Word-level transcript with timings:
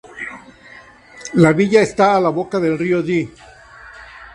La 1.35 1.51
villa 1.59 1.81
esta 1.87 2.11
a 2.15 2.19
la 2.27 2.29
boca 2.29 2.57
del 2.59 2.75
río 2.79 3.03
Dee. 3.03 3.31